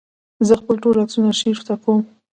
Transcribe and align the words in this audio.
زه 0.47 0.53
خپل 0.61 0.75
ټول 0.83 0.95
عکسونه 1.03 1.29
آرشیف 1.31 1.57
کوم. 1.83 1.99